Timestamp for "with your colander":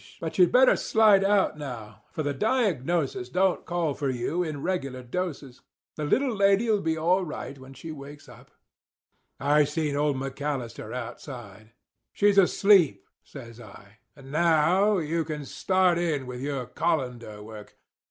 16.25-17.43